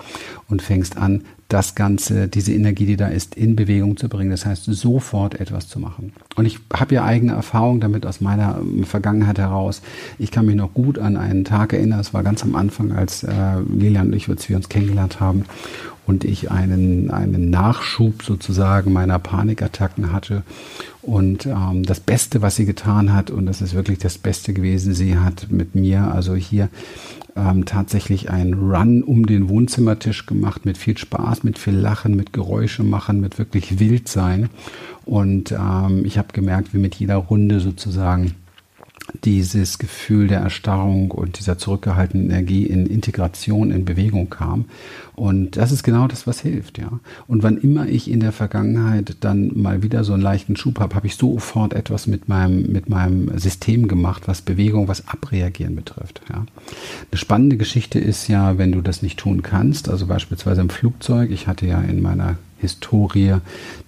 und 0.49 0.63
fängst 0.63 0.97
an, 0.97 1.23
das 1.53 1.75
Ganze, 1.75 2.29
diese 2.29 2.53
Energie, 2.53 2.87
die 2.87 2.97
da 2.97 3.09
ist, 3.09 3.35
in 3.35 3.57
Bewegung 3.57 3.97
zu 3.97 4.09
bringen. 4.09 4.31
Das 4.31 4.47
heißt, 4.47 4.65
sofort 4.65 5.39
etwas 5.39 5.69
zu 5.69 5.79
machen. 5.79 6.13
Und 6.35 6.47
ich 6.47 6.59
habe 6.73 6.95
ja 6.95 7.05
eigene 7.05 7.33
Erfahrung 7.33 7.81
damit 7.81 8.07
aus 8.07 8.21
meiner 8.21 8.59
ähm, 8.59 8.85
Vergangenheit 8.85 9.39
heraus. 9.39 9.83
Ich 10.19 10.31
kann 10.31 10.47
mich 10.47 10.57
noch 10.57 10.73
gut 10.73 10.99
an 10.99 11.17
einen 11.17 11.45
Tag 11.45 11.73
erinnern, 11.73 12.01
es 12.01 12.15
war 12.15 12.23
ganz 12.23 12.43
am 12.43 12.55
Anfang, 12.55 12.93
als 12.93 13.23
äh, 13.23 13.33
Lilian 13.69 14.09
und 14.09 14.15
ich, 14.15 14.29
wir 14.29 14.57
uns 14.57 14.69
kennengelernt 14.69 15.21
haben 15.21 15.45
und 16.07 16.25
ich 16.25 16.51
einen, 16.51 17.11
einen 17.11 17.51
Nachschub 17.51 18.23
sozusagen 18.23 18.93
meiner 18.93 19.19
Panikattacken 19.19 20.13
hatte. 20.13 20.43
Und 21.01 21.47
ähm, 21.47 21.85
das 21.85 22.01
Beste, 22.01 22.43
was 22.43 22.57
sie 22.57 22.65
getan 22.65 23.13
hat, 23.13 23.31
und 23.31 23.47
das 23.47 23.61
ist 23.61 23.75
wirklich 23.75 23.99
das 23.99 24.19
Beste 24.19 24.53
gewesen, 24.53 24.95
sie 24.95 25.19
hat 25.19 25.47
mit 25.51 25.75
mir, 25.75 26.13
also 26.13 26.35
hier 26.35 26.69
ähm, 27.37 27.65
tatsächlich 27.65 28.31
einen 28.31 28.55
Run 28.55 29.03
um 29.03 29.27
den 29.27 29.49
Wohnzimmertisch 29.49 30.27
gemacht, 30.27 30.65
mit 30.67 30.77
viel 30.79 30.99
Spaß, 30.99 31.45
mit 31.45 31.59
viel 31.59 31.75
Lachen, 31.75 32.15
mit 32.15 32.33
Geräusche 32.33 32.83
machen, 32.83 33.21
mit 33.21 33.39
wirklich 33.39 33.79
wild 33.79 34.09
sein. 34.09 34.51
Und 35.05 35.53
ähm, 35.53 36.05
ich 36.05 36.19
habe 36.19 36.29
gemerkt, 36.33 36.75
wie 36.75 36.79
mit 36.79 36.95
jeder 36.97 37.17
Runde 37.17 37.61
sozusagen 37.61 38.35
dieses 39.25 39.79
Gefühl 39.79 40.29
der 40.29 40.41
Erstarrung 40.41 41.11
und 41.11 41.39
dieser 41.39 41.59
zurückgehaltenen 41.59 42.31
Energie 42.31 42.65
in 42.65 42.87
Integration, 42.87 43.71
in 43.71 43.85
Bewegung 43.85 44.31
kam. 44.31 44.67
Und 45.15 45.57
das 45.57 45.73
ist 45.73 45.83
genau 45.83 46.09
das, 46.09 46.27
was 46.27 46.41
hilft, 46.41 46.79
ja. 46.79 47.01
Und 47.27 47.43
wann 47.43 47.59
immer 47.59 47.87
ich 47.87 48.11
in 48.11 48.21
der 48.21 48.33
Vergangenheit 48.33 49.17
dann 49.21 49.51
mal 49.55 49.83
wieder 49.83 50.05
so 50.05 50.13
einen 50.15 50.23
leichten 50.23 50.57
Schub 50.57 50.81
habe, 50.81 50.95
habe 50.95 51.07
ich 51.07 51.17
sofort 51.17 51.75
etwas 51.75 52.07
mit 52.07 52.29
meinem, 52.29 52.73
mit 52.73 52.89
meinem 52.89 53.37
System 53.39 53.89
gemacht, 53.89 54.23
was 54.27 54.41
Bewegung, 54.41 54.89
was 54.89 55.09
Abreagieren 55.09 55.77
betrifft, 55.77 56.23
ja. 56.29 56.37
Eine 56.37 57.19
spannende 57.19 57.57
Geschichte 57.57 57.99
ist 57.99 58.29
ja, 58.29 58.57
wenn 58.57 58.73
du 58.73 58.81
das 58.81 59.03
nicht 59.03 59.19
tun 59.19 59.43
kannst, 59.43 59.89
also 59.89 60.07
beispielsweise 60.07 60.61
im 60.61 60.71
Flugzeug. 60.71 61.31
Ich 61.31 61.47
hatte 61.47 61.67
ja 61.67 61.81
in 61.81 62.01
meiner 62.01 62.37
Historie, 62.63 63.37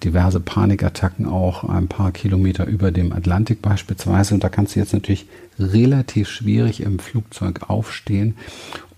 diverse 0.03 0.41
Panikattacken 0.41 1.27
auch 1.27 1.65
ein 1.65 1.89
paar 1.89 2.13
Kilometer 2.13 2.67
über 2.67 2.91
dem 2.91 3.13
Atlantik 3.13 3.63
beispielsweise. 3.63 4.35
Und 4.35 4.45
da 4.45 4.51
kannst 4.51 4.77
du 4.77 4.81
jetzt 4.81 4.93
natürlich 4.93 5.27
relativ 5.59 6.29
schwierig 6.29 6.83
im 6.83 6.99
Flugzeug 6.99 7.71
aufstehen 7.71 8.37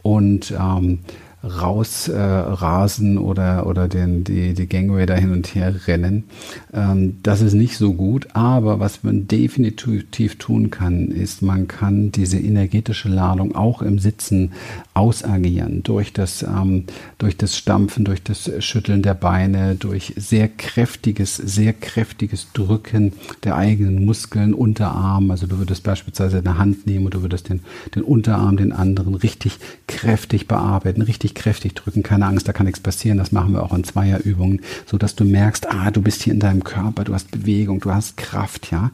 und 0.03 0.53
ähm, 0.59 1.01
rausrasen 1.47 3.17
äh, 3.17 3.21
oder, 3.21 3.67
oder 3.67 3.89
den, 3.89 4.25
die, 4.25 4.55
die 4.55 4.67
Gangway 4.67 5.07
da 5.07 5.15
hin 5.15 5.33
und 5.33 5.55
her 5.55 5.75
rennen. 5.87 6.25
Ähm, 6.73 7.19
das 7.23 7.41
ist 7.41 7.55
nicht 7.55 7.77
so 7.77 7.95
gut, 7.95 8.29
aber 8.35 8.81
was 8.81 9.05
man 9.05 9.29
definitiv 9.29 10.39
tun 10.39 10.71
kann, 10.71 11.09
ist, 11.09 11.43
man 11.43 11.69
kann 11.69 12.11
diese 12.13 12.39
energetische 12.39 13.09
Ladung 13.09 13.55
auch 13.55 13.83
im 13.83 13.99
Sitzen 13.99 14.53
ausagieren 14.95 15.83
durch 15.83 16.13
das, 16.13 16.43
ähm, 16.43 16.85
durch 17.19 17.37
das 17.37 17.57
Stampfen, 17.57 18.05
durch 18.05 18.23
das 18.23 18.51
Schütteln 18.59 19.03
der 19.03 19.15
Beine, 19.15 19.77
durch 19.77 20.15
sehr 20.17 20.49
kräftiges, 20.49 21.37
sehr 21.37 21.73
kräftiges 21.73 22.49
Drücken 22.53 23.13
der 23.45 23.57
eigenen 23.57 24.05
Muskeln, 24.05 24.55
Unterarm. 24.55 25.31
Also 25.31 25.47
du 25.47 25.59
würdest 25.59 25.85
beispielsweise 25.85 26.39
eine 26.39 26.59
Hand 26.59 26.87
nehmen 26.87 27.07
und 27.07 27.15
du 27.15 27.23
würdest 27.23 27.49
den, 27.49 27.61
den 27.95 28.03
Unterarm, 28.03 28.57
den 28.57 28.73
anderen 28.73 29.15
richtig 29.15 29.59
kräftig 29.87 30.49
bearbeiten, 30.49 31.03
richtig 31.03 31.36
kräftig 31.37 31.75
drücken. 31.75 32.03
Keine 32.03 32.27
Angst, 32.27 32.49
da 32.49 32.53
kann 32.53 32.67
nichts 32.67 32.81
passieren. 32.81 33.19
Das 33.19 33.31
machen 33.31 33.53
wir 33.53 33.63
auch 33.63 33.73
in 33.73 33.85
Zweierübungen, 33.85 34.63
so 34.87 34.99
dass 34.99 35.15
du 35.15 35.25
merkst, 35.25 35.71
ah, 35.71 35.91
du 35.93 36.03
bist 36.03 36.23
hier 36.23 36.33
in 36.33 36.41
deinem 36.41 36.65
Körper, 36.65 37.05
du 37.05 37.15
hast 37.15 37.31
Bewegung, 37.31 37.79
du 37.81 37.93
hast 37.93 38.17
Kraft, 38.17 38.71
ja. 38.73 38.91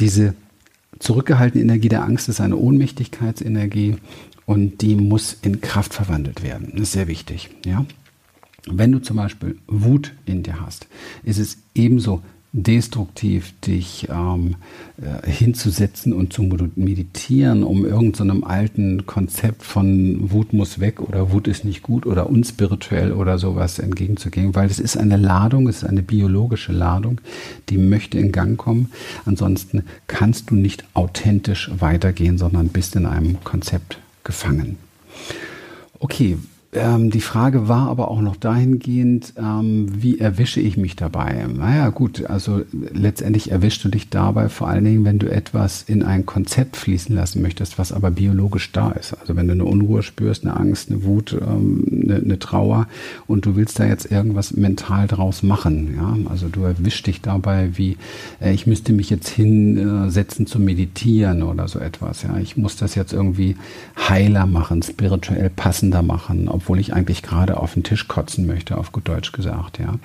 Diese 0.00 0.34
zurückgehaltene 0.98 1.62
Energie 1.62 1.88
der 1.88 2.04
Angst 2.04 2.28
ist 2.28 2.40
eine 2.40 2.56
Ohnmächtigkeitsenergie 2.56 3.96
und 4.46 4.80
die 4.80 4.94
muss 4.94 5.36
in 5.42 5.60
Kraft 5.60 5.92
verwandelt 5.92 6.42
werden. 6.42 6.70
Das 6.72 6.82
ist 6.82 6.92
sehr 6.92 7.08
wichtig, 7.08 7.50
ja. 7.66 7.84
Wenn 8.68 8.92
du 8.92 8.98
zum 8.98 9.16
Beispiel 9.16 9.58
Wut 9.68 10.12
in 10.24 10.42
dir 10.42 10.60
hast, 10.60 10.88
ist 11.22 11.38
es 11.38 11.58
ebenso 11.74 12.22
destruktiv, 12.52 13.52
dich 13.60 14.08
ähm, 14.10 14.56
äh, 14.96 15.30
hinzusetzen 15.30 16.12
und 16.12 16.32
zu 16.32 16.42
meditieren, 16.74 17.62
um 17.62 17.84
irgendeinem 17.84 18.40
so 18.40 18.46
alten 18.46 19.06
Konzept 19.06 19.62
von 19.62 20.30
Wut 20.30 20.52
muss 20.52 20.80
weg 20.80 21.00
oder 21.00 21.32
Wut 21.32 21.48
ist 21.48 21.64
nicht 21.64 21.82
gut 21.82 22.06
oder 22.06 22.30
unspirituell 22.30 23.12
oder 23.12 23.38
sowas 23.38 23.78
entgegenzugehen, 23.78 24.54
weil 24.54 24.70
es 24.70 24.80
ist 24.80 24.96
eine 24.96 25.18
Ladung, 25.18 25.68
es 25.68 25.82
ist 25.82 25.88
eine 25.88 26.02
biologische 26.02 26.72
Ladung, 26.72 27.20
die 27.68 27.78
möchte 27.78 28.18
in 28.18 28.32
Gang 28.32 28.56
kommen. 28.56 28.90
Ansonsten 29.26 29.84
kannst 30.06 30.50
du 30.50 30.54
nicht 30.54 30.84
authentisch 30.94 31.70
weitergehen, 31.78 32.38
sondern 32.38 32.68
bist 32.68 32.96
in 32.96 33.04
einem 33.04 33.42
Konzept 33.44 33.98
gefangen. 34.24 34.78
Okay, 35.98 36.38
ähm, 36.76 37.10
die 37.10 37.20
Frage 37.20 37.68
war 37.68 37.88
aber 37.88 38.10
auch 38.10 38.20
noch 38.20 38.36
dahingehend, 38.36 39.34
ähm, 39.36 39.86
wie 39.90 40.18
erwische 40.18 40.60
ich 40.60 40.76
mich 40.76 40.96
dabei? 40.96 41.46
Naja, 41.52 41.88
gut, 41.88 42.26
also 42.26 42.62
letztendlich 42.92 43.50
erwischst 43.50 43.84
du 43.84 43.88
dich 43.88 44.10
dabei 44.10 44.48
vor 44.48 44.68
allen 44.68 44.84
Dingen, 44.84 45.04
wenn 45.04 45.18
du 45.18 45.30
etwas 45.30 45.82
in 45.82 46.02
ein 46.02 46.26
Konzept 46.26 46.76
fließen 46.76 47.14
lassen 47.14 47.42
möchtest, 47.42 47.78
was 47.78 47.92
aber 47.92 48.10
biologisch 48.10 48.72
da 48.72 48.90
ist. 48.92 49.14
Also 49.14 49.36
wenn 49.36 49.48
du 49.48 49.54
eine 49.54 49.64
Unruhe 49.64 50.02
spürst, 50.02 50.44
eine 50.44 50.56
Angst, 50.56 50.90
eine 50.90 51.04
Wut, 51.04 51.32
ähm, 51.32 51.84
eine, 52.04 52.16
eine, 52.16 52.38
Trauer 52.38 52.86
und 53.26 53.46
du 53.46 53.56
willst 53.56 53.78
da 53.78 53.86
jetzt 53.86 54.10
irgendwas 54.10 54.52
mental 54.52 55.06
draus 55.06 55.42
machen. 55.42 55.94
Ja? 55.96 56.16
Also 56.30 56.48
du 56.48 56.62
erwischst 56.62 57.06
dich 57.06 57.22
dabei, 57.22 57.70
wie 57.76 57.96
äh, 58.40 58.52
ich 58.52 58.66
müsste 58.66 58.92
mich 58.92 59.10
jetzt 59.10 59.28
hinsetzen 59.28 60.46
zu 60.46 60.60
meditieren 60.60 61.42
oder 61.42 61.66
so 61.68 61.78
etwas. 61.78 62.22
Ja? 62.22 62.36
Ich 62.38 62.56
muss 62.56 62.76
das 62.76 62.94
jetzt 62.94 63.12
irgendwie 63.12 63.56
heiler 64.08 64.46
machen, 64.46 64.82
spirituell 64.82 65.50
passender 65.50 66.02
machen, 66.02 66.48
obwohl 66.66 66.80
ich 66.80 66.92
eigentlich 66.92 67.22
gerade 67.22 67.58
auf 67.58 67.74
den 67.74 67.84
Tisch 67.84 68.08
kotzen 68.08 68.44
möchte, 68.44 68.76
auf 68.76 68.90
gut 68.90 69.06
Deutsch 69.06 69.30
gesagt, 69.30 69.78
ja, 69.78 70.00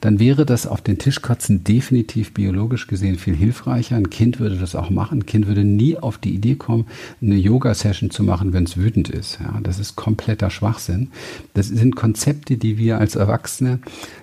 dann 0.00 0.18
wäre 0.18 0.46
das 0.46 0.66
auf 0.66 0.80
den 0.80 0.96
Tisch 0.96 1.20
kotzen 1.20 1.62
definitiv 1.62 2.32
biologisch 2.32 2.86
gesehen 2.86 3.18
viel 3.18 3.36
hilfreicher. 3.36 3.96
Ein 3.96 4.08
Kind 4.08 4.40
würde 4.40 4.56
das 4.56 4.74
auch 4.74 4.88
machen. 4.88 5.18
Ein 5.18 5.26
Kind 5.26 5.46
würde 5.46 5.62
nie 5.62 5.98
auf 5.98 6.16
die 6.16 6.34
Idee 6.34 6.54
kommen, 6.54 6.86
eine 7.20 7.34
Yoga-Session 7.34 8.10
zu 8.10 8.22
machen, 8.22 8.54
wenn 8.54 8.64
es 8.64 8.78
wütend 8.78 9.10
ist. 9.10 9.40
Ja, 9.40 9.60
das 9.62 9.78
ist 9.78 9.94
kompletter 9.96 10.48
Schwachsinn. 10.48 11.08
Das 11.52 11.66
sind 11.66 11.96
Konzepte, 11.96 12.56
die 12.56 12.78
wir 12.78 12.96
als 12.96 13.14
Erwachsene 13.14 13.80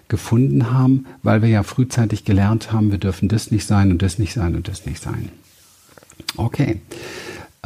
gefunden 0.08 0.72
haben, 0.72 1.06
weil 1.22 1.44
wir 1.44 1.50
ja 1.50 1.62
frühzeitig 1.62 2.26
gelernt 2.26 2.72
haben, 2.72 2.90
wir 2.90 2.98
dürfen 2.98 3.30
das 3.30 3.52
nicht 3.52 3.68
sein 3.68 3.92
und 3.92 4.02
das 4.02 4.18
nicht 4.18 4.34
sein 4.34 4.56
und 4.56 4.68
das 4.68 4.88
nicht 4.88 5.00
sein. 5.00 5.30
Okay. 6.38 6.80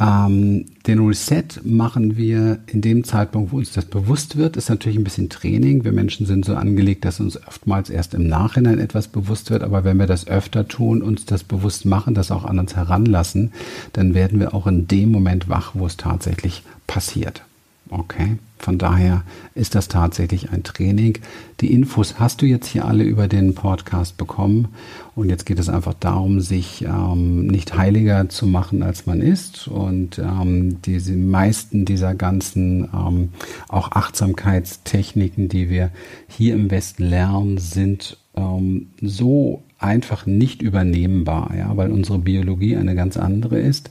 Ähm, 0.00 0.66
den 0.86 1.04
Reset 1.04 1.60
machen 1.64 2.16
wir 2.16 2.60
in 2.66 2.80
dem 2.80 3.02
Zeitpunkt, 3.02 3.50
wo 3.50 3.56
uns 3.56 3.72
das 3.72 3.84
bewusst 3.84 4.36
wird, 4.36 4.56
ist 4.56 4.68
natürlich 4.68 4.96
ein 4.96 5.04
bisschen 5.04 5.28
Training. 5.28 5.82
Wir 5.82 5.92
Menschen 5.92 6.24
sind 6.24 6.44
so 6.44 6.54
angelegt, 6.54 7.04
dass 7.04 7.18
uns 7.18 7.36
oftmals 7.46 7.90
erst 7.90 8.14
im 8.14 8.28
Nachhinein 8.28 8.78
etwas 8.78 9.08
bewusst 9.08 9.50
wird. 9.50 9.64
Aber 9.64 9.82
wenn 9.82 9.96
wir 9.96 10.06
das 10.06 10.28
öfter 10.28 10.68
tun, 10.68 11.02
uns 11.02 11.24
das 11.24 11.42
bewusst 11.42 11.84
machen, 11.84 12.14
das 12.14 12.30
auch 12.30 12.44
an 12.44 12.60
uns 12.60 12.76
heranlassen, 12.76 13.52
dann 13.92 14.14
werden 14.14 14.38
wir 14.38 14.54
auch 14.54 14.68
in 14.68 14.86
dem 14.86 15.10
Moment 15.10 15.48
wach, 15.48 15.72
wo 15.74 15.86
es 15.86 15.96
tatsächlich 15.96 16.62
passiert. 16.86 17.42
Okay, 17.90 18.36
von 18.58 18.76
daher 18.76 19.22
ist 19.54 19.74
das 19.74 19.88
tatsächlich 19.88 20.50
ein 20.50 20.62
Training. 20.62 21.18
Die 21.60 21.72
Infos 21.72 22.20
hast 22.20 22.42
du 22.42 22.46
jetzt 22.46 22.66
hier 22.66 22.84
alle 22.84 23.04
über 23.04 23.28
den 23.28 23.54
Podcast 23.54 24.18
bekommen 24.18 24.68
und 25.14 25.30
jetzt 25.30 25.46
geht 25.46 25.58
es 25.58 25.70
einfach 25.70 25.94
darum, 25.94 26.40
sich 26.40 26.84
ähm, 26.84 27.46
nicht 27.46 27.76
heiliger 27.76 28.28
zu 28.28 28.46
machen, 28.46 28.82
als 28.82 29.06
man 29.06 29.22
ist 29.22 29.68
und 29.68 30.18
ähm, 30.18 30.82
diese 30.82 31.14
meisten 31.14 31.86
dieser 31.86 32.14
ganzen 32.14 32.88
ähm, 32.92 33.30
auch 33.68 33.92
Achtsamkeitstechniken, 33.92 35.48
die 35.48 35.70
wir 35.70 35.90
hier 36.28 36.54
im 36.54 36.70
Westen 36.70 37.04
lernen, 37.04 37.56
sind 37.56 38.18
ähm, 38.36 38.88
so 39.00 39.62
einfach 39.78 40.26
nicht 40.26 40.60
übernehmbar, 40.60 41.54
ja, 41.56 41.76
weil 41.76 41.92
unsere 41.92 42.18
Biologie 42.18 42.76
eine 42.76 42.96
ganz 42.96 43.16
andere 43.16 43.60
ist 43.60 43.90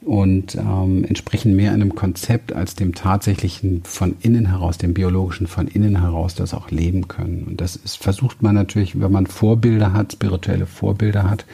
und 0.00 0.54
ähm, 0.54 1.04
entsprechen 1.04 1.54
mehr 1.54 1.72
einem 1.72 1.94
Konzept 1.94 2.54
als 2.54 2.74
dem 2.74 2.94
tatsächlichen 2.94 3.82
von 3.84 4.16
innen 4.20 4.46
heraus, 4.46 4.78
dem 4.78 4.94
biologischen 4.94 5.46
von 5.46 5.68
innen 5.68 6.00
heraus, 6.00 6.34
das 6.34 6.54
auch 6.54 6.70
leben 6.70 7.08
können. 7.08 7.44
Und 7.46 7.60
das 7.60 7.76
ist, 7.76 7.98
versucht 7.98 8.42
man 8.42 8.54
natürlich, 8.54 8.98
wenn 8.98 9.12
man 9.12 9.26
Vorbilder 9.26 9.92
hat, 9.92 10.14
spirituelle 10.14 10.66
Vorbilder 10.66 11.28
hat, 11.28 11.44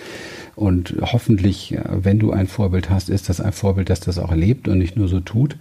und 0.57 0.95
hoffentlich, 1.01 1.75
äh, 1.75 1.83
wenn 1.89 2.19
du 2.19 2.33
ein 2.33 2.47
Vorbild 2.47 2.91
hast, 2.91 3.09
ist 3.09 3.29
das 3.29 3.41
ein 3.41 3.53
Vorbild, 3.53 3.91
das 3.91 4.01
das 4.01 4.19
auch 4.19 4.31
erlebt 4.31 4.69
und 4.69 4.79
nicht 4.79 4.97
nur 4.97 5.09
so 5.09 5.21
tut. 5.21 5.57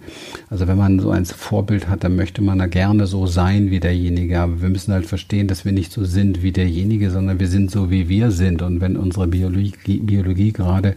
Also 0.50 0.66
wenn 0.66 0.78
man 0.78 1.00
so 1.00 1.10
ein 1.10 1.24
Vorbild 1.24 1.88
hat, 1.88 2.04
dann 2.04 2.16
möchte 2.16 2.42
man 2.42 2.58
da 2.58 2.66
gerne 2.66 3.06
so 3.06 3.26
sein 3.26 3.70
wie 3.70 3.80
derjenige. 3.80 4.40
Aber 4.40 4.62
wir 4.62 4.68
müssen 4.68 4.92
halt 4.92 5.06
verstehen, 5.06 5.48
dass 5.48 5.64
wir 5.64 5.72
nicht 5.72 5.92
so 5.92 6.04
sind 6.04 6.42
wie 6.42 6.52
derjenige, 6.52 7.10
sondern 7.10 7.40
wir 7.40 7.48
sind 7.48 7.70
so, 7.70 7.90
wie 7.90 8.08
wir 8.08 8.30
sind. 8.30 8.62
Und 8.62 8.80
wenn 8.80 8.96
unsere 8.96 9.26
Biologie, 9.26 9.72
Biologie 9.84 10.52
gerade 10.52 10.94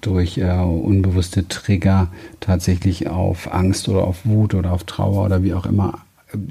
durch 0.00 0.38
äh, 0.38 0.50
unbewusste 0.52 1.48
Trigger 1.48 2.12
tatsächlich 2.40 3.08
auf 3.08 3.52
Angst 3.52 3.88
oder 3.88 4.04
auf 4.04 4.24
Wut 4.26 4.54
oder 4.54 4.72
auf 4.72 4.84
Trauer 4.84 5.24
oder 5.24 5.42
wie 5.42 5.54
auch 5.54 5.66
immer 5.66 6.03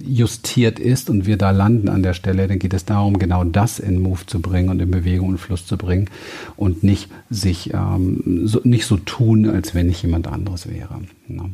justiert 0.04 0.80
ist 0.80 1.10
und 1.10 1.26
wir 1.26 1.38
da 1.38 1.52
landen 1.52 1.90
an 1.90 2.04
der 2.04 2.14
Stelle, 2.14 2.48
dann 2.48 2.60
geht 2.60 2.74
es 2.74 2.86
darum, 2.86 3.20
genau 3.20 3.44
das 3.44 3.80
in 3.80 4.02
Move 4.02 4.26
zu 4.26 4.42
bringen 4.42 4.70
und 4.70 4.82
in 4.82 4.92
Bewegung 4.92 5.30
und 5.30 5.38
Fluss 5.38 5.66
zu 5.66 5.78
bringen 5.78 6.10
und 6.56 6.84
nicht 6.84 7.10
sich 7.30 7.74
ähm, 7.74 8.42
so, 8.46 8.62
nicht 8.64 8.86
so 8.86 8.98
tun, 8.98 9.50
als 9.50 9.76
wenn 9.76 9.90
ich 9.90 10.02
jemand 10.04 10.28
anderes 10.28 10.70
wäre. 10.70 11.02
Ne? 11.28 11.52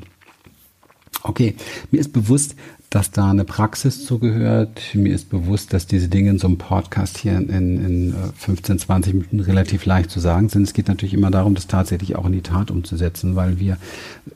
Okay, 1.24 1.56
mir 1.92 2.00
ist 2.00 2.14
bewusst, 2.14 2.56
dass 2.90 3.12
da 3.12 3.30
eine 3.30 3.44
Praxis 3.44 4.04
zugehört. 4.04 4.82
Mir 4.96 5.14
ist 5.14 5.30
bewusst, 5.30 5.74
dass 5.74 5.86
diese 5.86 6.08
Dinge 6.08 6.32
in 6.32 6.40
so 6.40 6.48
einem 6.48 6.58
Podcast 6.58 7.20
hier 7.20 7.38
in, 7.38 7.50
in 7.50 8.16
15, 8.36 8.80
20 8.80 9.14
Minuten 9.14 9.40
relativ 9.42 9.86
leicht 9.86 10.10
zu 10.10 10.20
sagen 10.20 10.50
sind. 10.50 10.64
Es 10.64 10.74
geht 10.74 10.88
natürlich 10.88 11.14
immer 11.14 11.30
darum, 11.30 11.54
das 11.54 11.68
tatsächlich 11.68 12.16
auch 12.16 12.26
in 12.26 12.32
die 12.32 12.42
Tat 12.42 12.72
umzusetzen, 12.72 13.36
weil 13.36 13.60
wir 13.60 13.78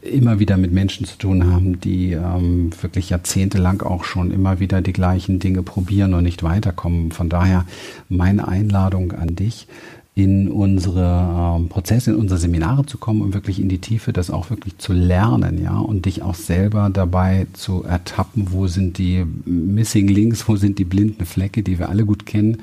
immer 0.01 0.37
wieder 0.37 0.57
mit 0.57 0.71
Menschen 0.71 1.07
zu 1.07 1.17
tun 1.17 1.51
haben, 1.51 1.79
die 1.79 2.11
ähm, 2.11 2.69
wirklich 2.79 3.09
jahrzehntelang 3.09 3.81
auch 3.81 4.03
schon 4.03 4.29
immer 4.29 4.59
wieder 4.59 4.81
die 4.81 4.93
gleichen 4.93 5.39
Dinge 5.39 5.63
probieren 5.63 6.13
und 6.13 6.23
nicht 6.23 6.43
weiterkommen. 6.43 7.11
Von 7.11 7.29
daher 7.29 7.65
meine 8.07 8.47
Einladung 8.47 9.13
an 9.13 9.35
dich, 9.35 9.67
in 10.15 10.48
unsere 10.48 11.55
ähm, 11.58 11.70
Prozesse, 11.70 12.12
in 12.12 12.17
unsere 12.17 12.39
Seminare 12.39 12.86
zu 12.86 13.00
kommen 13.00 13.22
und 13.22 13.34
wirklich 13.34 13.60
in 13.60 13.67
die 13.67 13.79
Tiefe, 13.79 14.13
das 14.13 14.29
auch 14.29 14.51
wirklich 14.51 14.77
zu 14.77 14.93
lernen, 14.93 15.63
ja, 15.63 15.79
und 15.79 16.05
dich 16.05 16.22
auch 16.22 16.36
selber 16.36 16.91
dabei 16.93 17.48
zu 17.53 17.84
ertappen, 17.84 18.50
wo 18.51 18.67
sind 18.67 19.00
die 19.00 19.25
Missing 19.46 20.08
Links, 20.08 20.48
wo 20.48 20.55
sind 20.55 20.77
die 20.77 20.86
blinden 20.86 21.25
Flecke, 21.25 21.63
die 21.63 21.79
wir 21.79 21.89
alle 21.89 22.05
gut 22.05 22.27
kennen. 22.27 22.60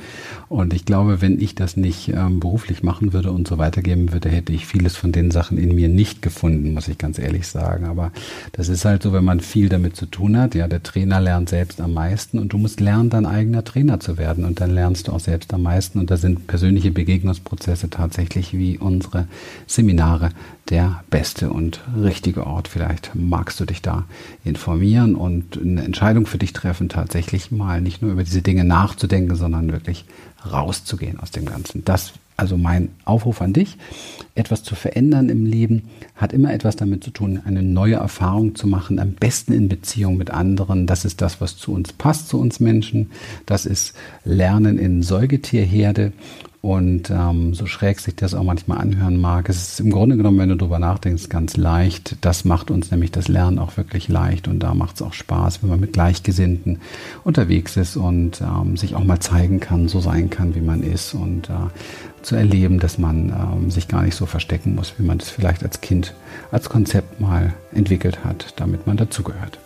Und 0.49 0.73
ich 0.75 0.85
glaube, 0.85 1.21
wenn 1.21 1.40
ich 1.40 1.57
das 1.57 1.76
nicht 1.76 2.12
ähm, 2.14 2.38
beruflich 2.38 2.85
machen 2.85 3.12
würde 3.12 3.33
und 3.33 3.49
so 3.49 3.59
weitergeben 3.59 4.12
würde, 4.12 4.28
hätte 4.28 4.52
ich 4.52 4.66
vieles 4.66 4.95
von 4.95 5.11
den 5.11 5.33
Sachen 5.33 5.59
in 5.59 5.75
mir 5.75 5.88
nicht 5.88 6.23
gefunden, 6.23 6.73
muss 6.73 6.87
ich 6.87 6.99
ganz 6.99 7.19
ehrlich 7.19 7.49
sagen. 7.49 7.85
Aber 7.87 8.12
das 8.52 8.69
ist 8.69 8.85
halt 8.85 9.02
so, 9.02 9.12
wenn 9.12 9.25
man 9.25 9.40
viel 9.40 9.69
damit 9.69 9.97
zu 9.97 10.07
tun 10.07 10.37
hat, 10.37 10.54
ja, 10.54 10.69
der 10.69 10.85
Trainer 10.85 11.21
lernt 11.21 11.49
selbst 11.49 11.80
am 11.80 11.95
meisten 11.95 12.38
und 12.38 12.52
du 12.52 12.59
musst 12.59 12.78
lernen, 12.78 13.11
dein 13.11 13.26
eigener 13.26 13.64
Trainer 13.64 13.99
zu 13.99 14.19
werden 14.19 14.45
und 14.45 14.61
dann 14.61 14.71
lernst 14.71 15.09
du 15.09 15.12
auch 15.12 15.21
selbst 15.21 15.52
am 15.52 15.62
meisten 15.62 15.99
und 15.99 16.12
da 16.12 16.16
sind 16.16 16.47
persönliche 16.47 16.92
Begegnungs 16.92 17.39
Entwicklungsprozesse 17.40 17.90
tatsächlich 17.90 18.52
wie 18.52 18.78
unsere 18.78 19.26
Seminare 19.66 20.30
der 20.68 21.02
beste 21.11 21.50
und 21.50 21.80
richtige 22.00 22.47
Ort. 22.47 22.68
Vielleicht 22.68 23.12
magst 23.14 23.59
du 23.61 23.64
dich 23.64 23.82
da 23.82 24.04
informieren 24.44 25.14
und 25.14 25.59
eine 25.61 25.85
Entscheidung 25.85 26.26
für 26.26 26.38
dich 26.38 26.52
treffen, 26.52 26.88
tatsächlich 26.88 27.50
mal 27.50 27.80
nicht 27.80 28.02
nur 28.02 28.12
über 28.12 28.25
diese 28.25 28.42
Dinge 28.42 28.64
nachzudenken, 28.64 29.37
sondern 29.37 29.73
wirklich 29.73 30.04
rauszugehen 30.50 31.18
aus 31.18 31.30
dem 31.30 31.44
Ganzen. 31.44 31.85
Das 31.85 32.12
also 32.40 32.56
mein 32.56 32.88
Aufruf 33.04 33.42
an 33.42 33.52
dich, 33.52 33.76
etwas 34.35 34.62
zu 34.62 34.75
verändern 34.75 35.28
im 35.28 35.44
Leben, 35.44 35.90
hat 36.16 36.32
immer 36.32 36.54
etwas 36.54 36.75
damit 36.75 37.04
zu 37.04 37.11
tun, 37.11 37.38
eine 37.44 37.62
neue 37.62 37.97
Erfahrung 37.97 38.54
zu 38.54 38.66
machen, 38.66 38.99
am 38.99 39.12
besten 39.12 39.52
in 39.52 39.68
Beziehung 39.68 40.16
mit 40.16 40.30
anderen. 40.30 40.87
Das 40.87 41.04
ist 41.04 41.20
das, 41.20 41.42
was 41.42 41.59
zu 41.59 41.75
uns 41.75 41.92
passt, 41.92 42.30
zu 42.30 42.40
uns 42.40 42.59
Menschen. 42.59 43.11
Das 43.44 43.66
ist 43.66 43.92
Lernen 44.25 44.78
in 44.78 45.02
Säugetierherde. 45.02 46.12
Und 46.62 47.09
ähm, 47.09 47.55
so 47.55 47.64
schräg 47.64 48.00
sich 48.00 48.17
das 48.17 48.35
auch 48.35 48.43
manchmal 48.43 48.79
anhören 48.79 49.19
mag, 49.19 49.49
es 49.49 49.57
ist 49.57 49.81
im 49.81 49.90
Grunde 49.90 50.19
genommen, 50.19 50.38
wenn 50.38 50.50
du 50.50 50.57
drüber 50.57 50.79
nachdenkst, 50.79 51.31
ganz 51.31 51.57
leicht. 51.57 52.19
Das 52.21 52.45
macht 52.45 52.71
uns 52.71 52.90
nämlich 52.90 53.11
das 53.11 53.29
Lernen 53.29 53.59
auch 53.59 53.79
wirklich 53.79 54.09
leicht 54.09 54.47
und 54.47 54.59
da 54.59 54.75
macht 54.75 54.97
es 54.97 55.02
auch 55.02 55.14
Spaß, 55.14 55.62
wenn 55.62 55.71
man 55.71 55.81
mit 55.81 55.95
Gleichgesinnten 55.95 56.81
unterwegs 57.25 57.79
ist 57.79 57.97
und 57.97 58.43
ähm, 58.43 58.76
sich 58.76 58.95
auch 58.95 59.05
mal 59.05 59.21
zeigen 59.21 59.59
kann, 59.59 59.88
so 59.88 60.00
sein 60.00 60.29
kann, 60.29 60.55
wie 60.55 60.61
man 60.61 60.83
ist 60.83 61.14
und 61.14 61.49
äh, 61.49 61.52
zu 62.21 62.37
erleben, 62.37 62.79
dass 62.79 62.99
man 62.99 63.31
ähm, 63.31 63.71
sich 63.71 63.88
gar 63.88 64.02
nicht 64.02 64.14
so 64.14 64.26
verstecken 64.26 64.75
muss, 64.75 64.93
wie 64.99 65.02
man 65.02 65.17
das 65.17 65.31
vielleicht 65.31 65.62
als 65.62 65.81
Kind 65.81 66.14
als 66.50 66.69
Konzept 66.69 67.21
mal 67.21 67.55
entwickelt 67.73 68.23
hat, 68.23 68.52
damit 68.57 68.87
man 68.87 68.99
dazugehört. 68.99 69.59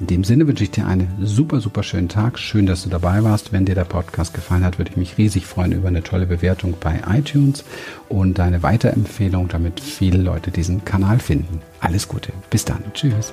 In 0.00 0.06
dem 0.06 0.24
Sinne 0.24 0.46
wünsche 0.46 0.64
ich 0.64 0.70
dir 0.70 0.86
einen 0.86 1.08
super, 1.20 1.60
super 1.60 1.82
schönen 1.82 2.08
Tag. 2.08 2.38
Schön, 2.38 2.66
dass 2.66 2.84
du 2.84 2.88
dabei 2.88 3.24
warst. 3.24 3.52
Wenn 3.52 3.64
dir 3.64 3.74
der 3.74 3.84
Podcast 3.84 4.32
gefallen 4.34 4.64
hat, 4.64 4.78
würde 4.78 4.90
ich 4.90 4.96
mich 4.96 5.18
riesig 5.18 5.46
freuen 5.46 5.72
über 5.72 5.88
eine 5.88 6.02
tolle 6.02 6.26
Bewertung 6.26 6.74
bei 6.80 7.00
iTunes 7.10 7.64
und 8.08 8.38
deine 8.38 8.62
Weiterempfehlung, 8.62 9.48
damit 9.48 9.80
viele 9.80 10.18
Leute 10.18 10.50
diesen 10.50 10.84
Kanal 10.84 11.18
finden. 11.18 11.60
Alles 11.80 12.08
Gute. 12.08 12.32
Bis 12.50 12.64
dann. 12.64 12.82
Tschüss. 12.94 13.32